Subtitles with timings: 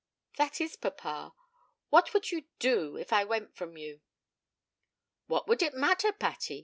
[0.35, 1.31] 'That is it, papa.
[1.89, 4.01] What would you do if I went from you?'
[5.27, 6.59] 'What would it matter, Patty?